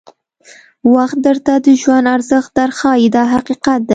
[0.93, 3.89] وخت درته د ژوند ارزښت در ښایي دا حقیقت دی.